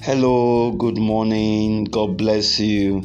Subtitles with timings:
[0.00, 1.82] Hello, good morning.
[1.82, 3.02] God bless you.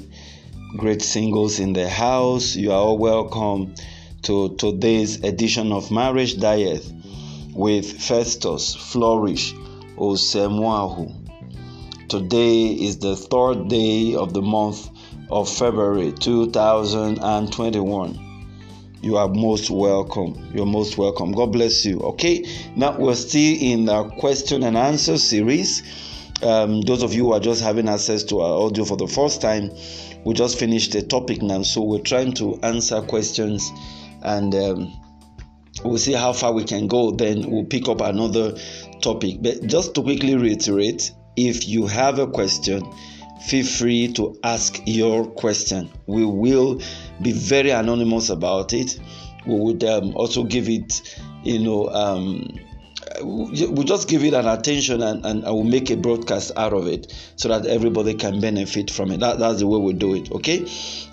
[0.77, 2.55] Great singles in the house.
[2.55, 3.73] You are all welcome
[4.21, 6.85] to today's edition of Marriage Diet
[7.55, 9.55] with Festus Flourish
[9.97, 11.11] Osemwahu.
[12.09, 14.87] Today is the third day of the month
[15.31, 18.33] of February 2021
[19.03, 20.49] you are most welcome.
[20.53, 21.33] You're most welcome.
[21.33, 21.99] God bless you.
[21.99, 22.45] Okay,
[22.77, 25.83] now we're still in the question and answer series.
[26.43, 29.41] Um, those of you who are just having access to our audio for the first
[29.41, 29.71] time,
[30.25, 33.71] we just finished the topic now, so we're trying to answer questions
[34.23, 35.01] and um,
[35.83, 37.11] we'll see how far we can go.
[37.11, 38.57] Then we'll pick up another
[39.01, 39.37] topic.
[39.41, 42.83] But just to quickly reiterate, if you have a question,
[43.47, 45.91] feel free to ask your question.
[46.07, 46.81] We will
[47.21, 48.99] be very anonymous about it.
[49.45, 52.59] We would um, also give it, you know, um,
[53.21, 56.87] we'll just give it an attention and, and I will make a broadcast out of
[56.87, 59.19] it so that everybody can benefit from it.
[59.19, 60.31] That, that's the way we do it.
[60.31, 60.67] Okay.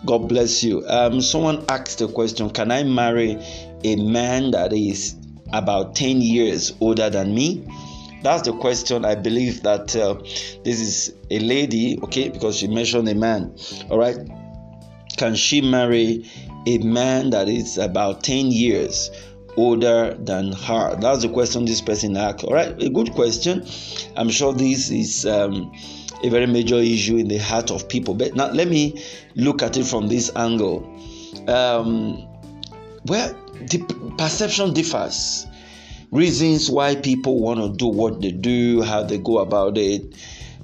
[0.05, 0.87] God bless you.
[0.87, 3.39] Um, someone asked a question Can I marry
[3.85, 5.17] a man that is
[5.53, 7.67] about 10 years older than me?
[8.23, 9.05] That's the question.
[9.05, 10.15] I believe that uh,
[10.63, 13.57] this is a lady, okay, because she mentioned a man.
[13.89, 14.19] All right.
[15.17, 16.31] Can she marry
[16.67, 19.11] a man that is about 10 years
[19.57, 20.97] older than her?
[20.97, 22.45] That's the question this person asked.
[22.45, 22.81] All right.
[22.83, 23.67] A good question.
[24.17, 25.27] I'm sure this is.
[25.27, 25.73] Um,
[26.23, 28.15] a very major issue in the heart of people.
[28.15, 29.03] But now let me
[29.37, 30.85] look at it from this angle.
[31.49, 32.29] Um,
[33.07, 35.47] well, the perception differs
[36.11, 40.15] reasons why people want to do what they do, how they go about it.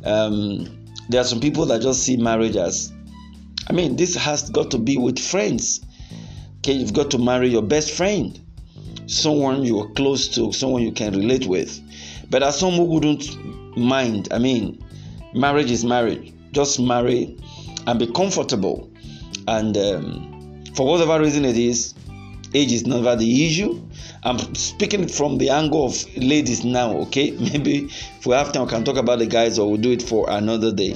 [0.05, 2.93] Um, there are some people that just see marriage as,
[3.69, 5.81] I mean, this has got to be with friends.
[6.59, 8.41] Okay, you've got to marry your best friend,
[9.07, 11.81] someone you are close to, someone you can relate with.
[12.31, 14.85] But as someone who wouldn't mind, I mean,
[15.35, 16.33] marriage is marriage.
[16.53, 17.37] Just marry
[17.87, 18.91] and be comfortable.
[19.49, 21.95] And um, for whatever reason it is,
[22.55, 23.81] age is never the issue.
[24.23, 27.31] I'm speaking from the angle of ladies now, okay?
[27.41, 30.03] Maybe if we have time, we can talk about the guys or we'll do it
[30.03, 30.95] for another day.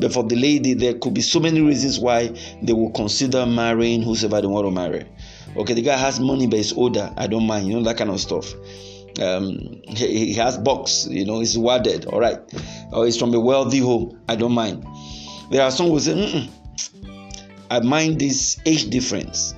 [0.00, 2.28] But for the lady, there could be so many reasons why
[2.62, 5.06] they will consider marrying whosoever they want to marry.
[5.56, 7.12] Okay, the guy has money but he's older.
[7.16, 8.52] I don't mind, you know, that kind of stuff.
[9.20, 12.38] Um, he, he has box, you know, he's worded, all right.
[12.92, 14.20] Or he's from a wealthy home.
[14.28, 14.86] I don't mind.
[15.50, 16.48] There are some who say,
[17.70, 19.54] I mind this age difference.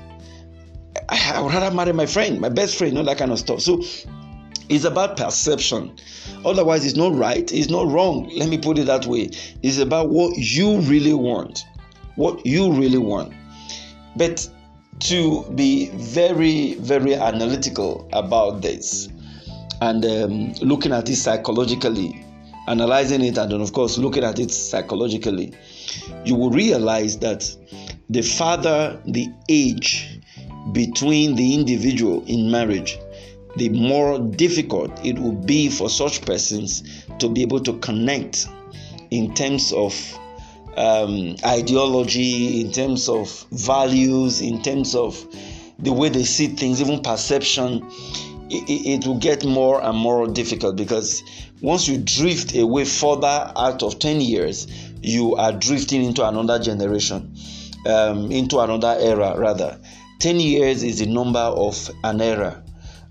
[1.08, 3.60] I would rather marry my friend, my best friend, all that kind of stuff.
[3.60, 3.82] So
[4.68, 5.96] it's about perception.
[6.44, 8.30] Otherwise, it's not right, it's not wrong.
[8.34, 9.30] Let me put it that way.
[9.62, 11.64] It's about what you really want.
[12.16, 13.32] What you really want.
[14.16, 14.48] But
[15.00, 19.08] to be very, very analytical about this
[19.80, 22.24] and um, looking at it psychologically,
[22.68, 25.52] analyzing it, and then, of course, looking at it psychologically,
[26.24, 27.50] you will realize that
[28.08, 30.20] the farther the age
[30.70, 32.98] between the individual in marriage,
[33.56, 38.46] the more difficult it will be for such persons to be able to connect
[39.10, 39.94] in terms of
[40.76, 45.26] um, ideology, in terms of values, in terms of
[45.78, 47.86] the way they see things, even perception.
[48.48, 51.22] It, it will get more and more difficult because
[51.60, 54.66] once you drift away further out of 10 years,
[55.02, 57.34] you are drifting into another generation,
[57.86, 59.78] um, into another era, rather.
[60.22, 62.62] 10 years is the number of an era.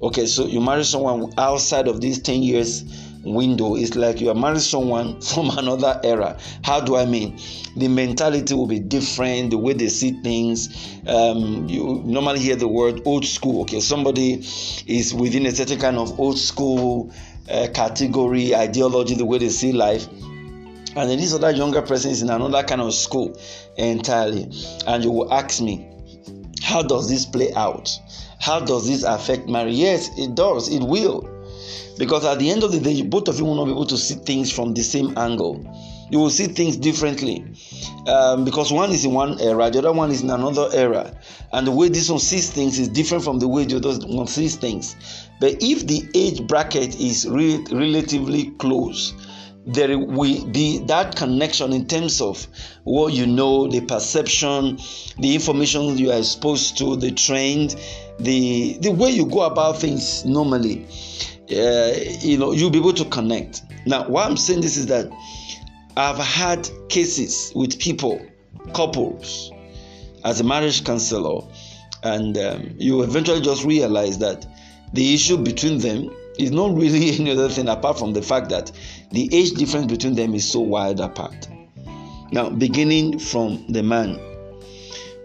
[0.02, 2.86] Okay, so you marry someone outside of this 10 years
[3.26, 6.40] window, it's like you are marrying someone from another era.
[6.64, 7.38] How do I mean?
[7.76, 10.70] The mentality will be different, the way they see things.
[11.06, 13.64] Um, you normally hear the word old school.
[13.64, 14.36] Okay, somebody
[14.88, 17.14] is within a certain kind of old school
[17.50, 20.08] uh, category, ideology, the way they see life
[20.94, 23.38] and then this other younger person is in another kind of school
[23.78, 24.44] entirely
[24.88, 25.91] and you will ask me
[26.62, 27.90] how does this play out?
[28.40, 29.76] How does this affect marriage?
[29.76, 30.70] Yes, it does.
[30.70, 31.28] It will.
[31.98, 33.98] Because at the end of the day, both of you will not be able to
[33.98, 35.63] see things from the same angle.
[36.10, 37.46] You will see things differently.
[38.08, 41.16] Um, because one is in one era, the other one is in another era.
[41.54, 44.28] And the way this one sees things is different from the way the other one
[44.28, 44.96] sees things.
[45.40, 49.14] But if the age bracket is re- relatively close,
[49.66, 52.48] there will be that connection in terms of
[52.84, 54.80] what you know, the perception,
[55.19, 57.75] the information you are exposed to, the trend,
[58.19, 60.86] the the way you go about things normally.
[61.52, 61.92] Uh,
[62.22, 63.62] you know, you'll be able to connect.
[63.86, 65.12] Now, why I'm saying this is that
[65.98, 68.25] I've had cases with people,
[68.74, 69.52] couples,
[70.24, 71.46] as a marriage counselor,
[72.04, 74.46] and um, you eventually just realize that
[74.94, 78.72] the issue between them It's not really any other thing apart from the fact that
[79.12, 81.48] the age difference between them is so wide apart.
[82.31, 84.19] Now, beginning from the man,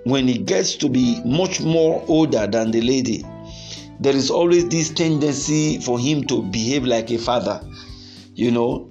[0.05, 3.25] when he gets to be much more older than the lady,
[4.01, 7.61] there is always this tendency for him to behave like a father.
[8.35, 8.91] You know,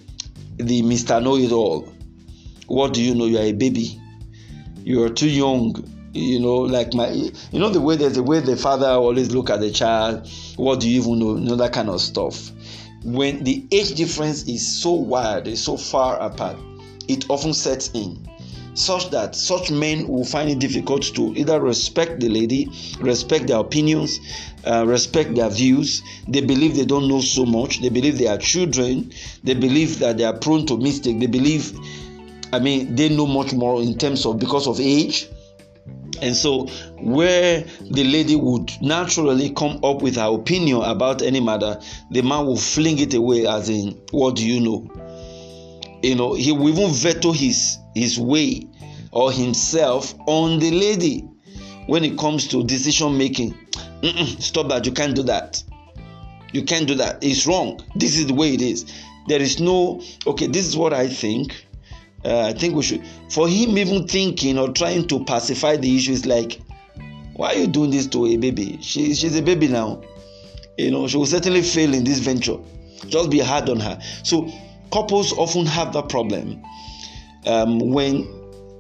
[0.58, 1.22] the Mr.
[1.22, 1.88] Know It All.
[2.68, 3.26] What do you know?
[3.26, 4.02] You are a baby.
[4.78, 5.76] You are too young.
[6.16, 9.50] You know, like my, you know, the way there's the way the father always look
[9.50, 10.30] at the child.
[10.56, 11.36] What do you even know?
[11.36, 12.52] You know that kind of stuff.
[13.04, 16.56] When the age difference is so wide, is so far apart,
[17.10, 18.26] it often sets in
[18.76, 22.70] such that such men will find it difficult to either respect the lady,
[23.02, 24.20] respect their opinions,
[24.66, 26.02] uh, respect their views.
[26.30, 27.82] They believe they don't know so much.
[27.82, 29.12] They believe they are children.
[29.44, 31.20] They believe that they are prone to mistake.
[31.20, 31.78] They believe,
[32.54, 35.28] I mean, they know much more in terms of because of age.
[36.22, 36.68] And so,
[37.00, 41.80] where the lady would naturally come up with her opinion about any matter,
[42.12, 44.90] the man will fling it away, as in, What do you know?
[46.02, 48.68] You know, he will even veto his his way
[49.12, 51.22] or himself on the lady
[51.88, 53.58] when it comes to decision making.
[54.40, 54.86] Stop that.
[54.86, 55.64] You can't do that.
[56.52, 57.24] You can't do that.
[57.24, 57.80] It's wrong.
[57.96, 58.86] This is the way it is.
[59.28, 61.66] There is no, okay, this is what I think.
[62.26, 66.12] Uh, I think we should, for him even thinking or trying to pacify the issue
[66.12, 66.60] is like,
[67.34, 68.80] why are you doing this to a baby?
[68.82, 70.02] She, she's a baby now.
[70.78, 72.58] You know, she will certainly fail in this venture.
[73.08, 74.00] Just be hard on her.
[74.24, 74.52] So,
[74.92, 76.64] couples often have that problem
[77.46, 78.28] um, when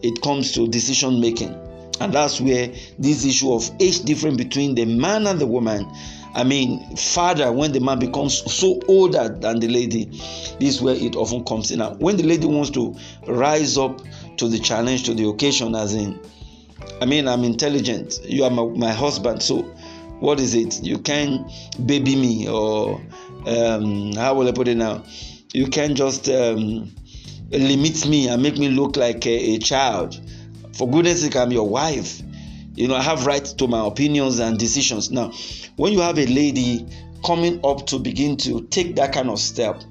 [0.02, 1.54] it comes to decision making.
[2.00, 5.86] And that's where this issue of age difference between the man and the woman.
[6.36, 10.06] I mean, father, when the man becomes so older than the lady,
[10.60, 11.80] this is where it often comes in.
[11.80, 12.94] Now, when the lady wants to
[13.26, 14.02] rise up
[14.38, 16.20] to the challenge, to the occasion, as in,
[17.02, 19.62] I mean, I'm intelligent, you are my, my husband, so
[20.20, 20.84] what is it?
[20.84, 21.50] You can
[21.86, 23.02] baby me, or
[23.48, 25.06] um, how will I put it now?
[25.54, 26.94] You can just um,
[27.52, 30.20] limit me and make me look like a, a child.
[30.74, 32.22] For goodness sake, I'm your wife.
[32.76, 35.10] You know, I have rights to my opinions and decisions.
[35.10, 35.32] Now,
[35.78, 36.86] when you have a lady
[37.26, 39.82] coming up to begin to take that kind of step,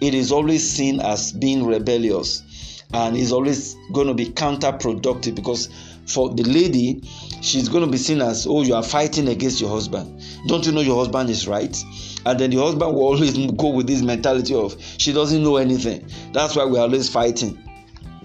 [0.00, 5.68] it is always seen as being rebellious and is always going to be counterproductive because
[6.06, 7.00] for the lady,
[7.40, 10.22] she's going to be seen as, oh, you are fighting against your husband.
[10.46, 11.76] Don't you know your husband is right?
[12.26, 16.06] And then the husband will always go with this mentality of, she doesn't know anything.
[16.32, 17.58] That's why we're always fighting.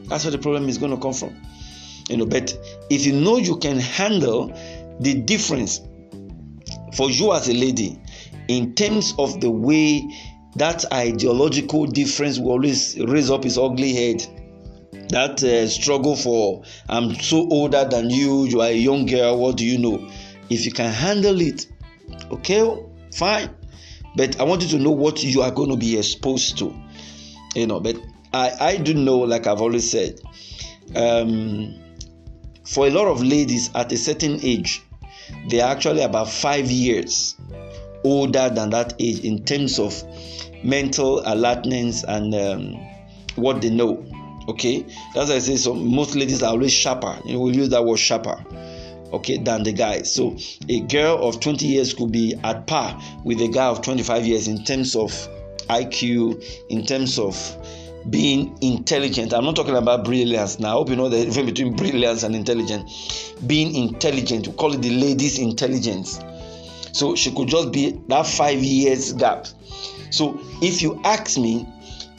[0.09, 1.35] That's where the problem is going to come from.
[2.09, 2.57] You know, but
[2.89, 4.47] if you know you can handle
[4.99, 5.81] the difference
[6.93, 7.99] for you as a lady
[8.47, 10.03] in terms of the way
[10.55, 14.25] that ideological difference will always raise up its ugly head
[15.09, 19.57] that uh, struggle for i'm so older than you you are a young girl what
[19.57, 20.09] do you know?
[20.49, 21.67] If you can handle it
[22.31, 23.55] okay fine.
[24.15, 26.73] But i want you to know what you are going to be exposed to
[27.55, 27.79] you know.
[27.79, 27.97] But
[28.33, 30.19] i i do know like i've always said
[30.95, 31.75] um,
[32.73, 34.81] for a lot of ladies at a certain age
[35.49, 37.35] they are actually about five years
[38.03, 40.03] older than that age in terms of
[40.63, 42.73] mental alertness and um,
[43.35, 44.03] what they know
[44.49, 44.83] Okay,
[45.13, 45.75] that's why I say so.
[45.75, 47.19] Most ladies are always sharper.
[47.23, 48.43] You know, we use that word sharper.
[49.13, 50.01] Okay, than the guy.
[50.01, 50.37] So
[50.67, 54.47] a girl of 20 years could be at par with a guy of 25 years
[54.47, 55.11] in terms of
[55.69, 57.35] IQ, in terms of
[58.09, 59.33] being intelligent.
[59.33, 60.69] I'm not talking about brilliance now.
[60.69, 63.33] I hope you know the difference between brilliance and intelligence.
[63.45, 66.19] Being intelligent, we call it the lady's intelligence.
[66.93, 69.47] So she could just be that five years gap.
[70.11, 71.67] So if you ask me,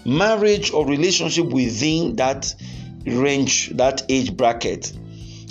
[0.05, 2.55] marriage or relationship within that
[3.07, 4.93] range, that age bracket,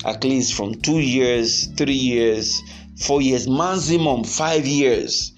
[0.05, 2.61] at least from two years, three years,
[2.97, 5.33] four years, maximum five years,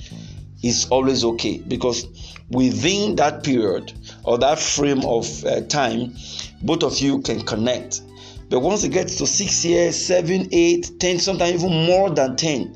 [0.64, 2.06] is always okay because
[2.52, 6.14] within that period or that frame of uh, time,
[6.62, 8.02] both of you can connect.
[8.50, 12.76] But once it gets to six years, seven, eight, ten, sometimes even more than ten,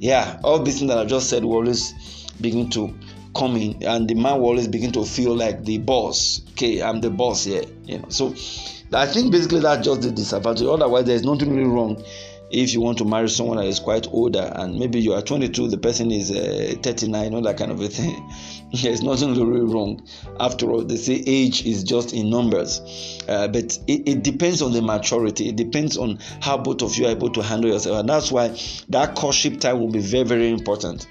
[0.00, 1.94] yeah, all these things that I just said will always
[2.40, 2.94] begin to
[3.36, 6.40] come in, and the man will always begin to feel like the boss.
[6.52, 8.08] Okay i'm the boss here you know.
[8.08, 8.34] So
[8.92, 10.66] i think basically that's just the disadvantage.
[10.66, 12.02] Otherwise there's nothing really wrong
[12.50, 15.68] if you want to marry someone that is quite older and maybe you are 22
[15.68, 18.30] the person is uh, 39 all that kind of a thing
[18.82, 20.06] there's nothing really wrong.
[20.40, 22.80] After all they say age is just in numbers.
[23.28, 25.48] Uh, but it, it, depends on the maturity.
[25.48, 28.00] It depends on how both of you are able to handle yourself.
[28.00, 28.56] And that's why
[28.88, 31.06] that courtship time will be very very important.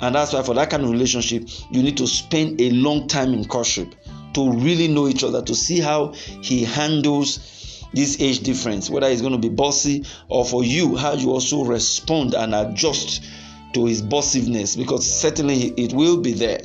[0.00, 3.32] And that's why, for that kind of relationship, you need to spend a long time
[3.34, 3.94] in courtship
[4.34, 7.57] to really know each other, to see how he handles
[7.92, 11.64] this age difference, whether he's going to be bossy or for you, how you also
[11.64, 13.24] respond and adjust
[13.74, 16.60] to his bossiveness because certainly it will be there.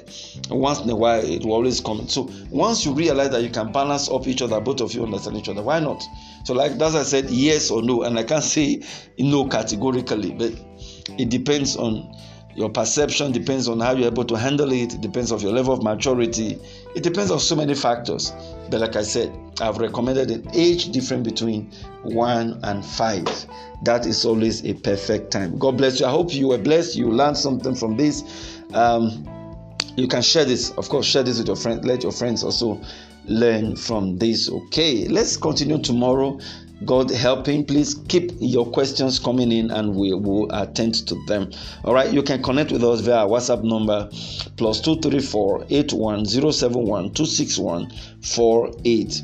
[0.49, 2.07] Once in a while, it will always come.
[2.07, 5.37] So once you realize that you can balance up each other, both of you understand
[5.37, 6.03] each other, why not?
[6.45, 8.81] So, like as I said, yes or no, and I can't say
[9.17, 10.53] no categorically, but
[11.17, 12.15] it depends on
[12.55, 14.93] your perception depends on how you're able to handle it.
[14.93, 16.59] It depends on your level of maturity.
[16.95, 18.31] It depends on so many factors.
[18.69, 19.31] But like i said
[19.61, 21.71] i've recommended an age difference between
[22.03, 23.25] one and five.
[23.83, 25.57] That is always a perfect time.
[25.57, 26.05] God bless you.
[26.05, 26.95] I hope you were blessed.
[26.95, 28.61] You learned something from this.
[28.73, 29.27] Um,
[29.95, 30.71] you can share this.
[30.71, 32.81] Of course share this with your friends let your friends also
[33.25, 34.49] learn from this.
[34.49, 35.07] Okay.
[35.07, 36.39] Let's continue tomorrow
[36.85, 41.49] God helping, please keep your questions coming in and we will attend to them.
[41.85, 44.09] All right, you can connect with us via WhatsApp number
[44.57, 47.91] plus 234 81071 261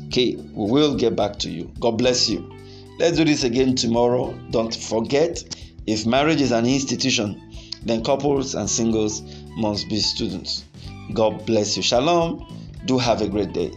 [0.08, 1.70] Okay, we will get back to you.
[1.80, 2.50] God bless you.
[2.98, 4.32] Let's do this again tomorrow.
[4.50, 5.42] Don't forget
[5.86, 7.40] if marriage is an institution,
[7.82, 9.22] then couples and singles
[9.56, 10.64] must be students.
[11.12, 11.82] God bless you.
[11.82, 12.46] Shalom.
[12.86, 13.72] Do have a great day.